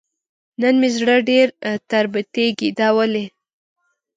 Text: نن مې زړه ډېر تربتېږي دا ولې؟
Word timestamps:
نن 0.61 0.75
مې 0.81 0.89
زړه 0.97 1.15
ډېر 1.29 1.47
تربتېږي 1.89 2.69
دا 2.79 2.87
ولې؟ 2.97 3.25